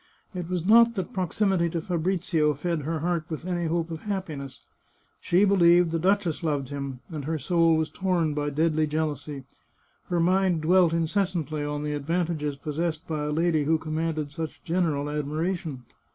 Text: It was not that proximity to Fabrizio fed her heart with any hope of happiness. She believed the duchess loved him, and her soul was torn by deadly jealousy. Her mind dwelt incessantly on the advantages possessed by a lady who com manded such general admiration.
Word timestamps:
It 0.33 0.49
was 0.49 0.65
not 0.65 0.95
that 0.95 1.13
proximity 1.13 1.69
to 1.69 1.79
Fabrizio 1.79 2.55
fed 2.55 2.81
her 2.81 3.01
heart 3.01 3.25
with 3.29 3.45
any 3.45 3.65
hope 3.67 3.91
of 3.91 4.01
happiness. 4.01 4.63
She 5.19 5.45
believed 5.45 5.91
the 5.91 5.99
duchess 5.99 6.41
loved 6.41 6.69
him, 6.69 7.01
and 7.11 7.25
her 7.25 7.37
soul 7.37 7.77
was 7.77 7.87
torn 7.91 8.33
by 8.33 8.49
deadly 8.49 8.87
jealousy. 8.87 9.43
Her 10.09 10.19
mind 10.19 10.61
dwelt 10.61 10.91
incessantly 10.91 11.63
on 11.63 11.83
the 11.83 11.93
advantages 11.93 12.55
possessed 12.55 13.07
by 13.07 13.25
a 13.25 13.31
lady 13.31 13.65
who 13.65 13.77
com 13.77 13.93
manded 13.97 14.31
such 14.31 14.63
general 14.63 15.07
admiration. 15.07 15.83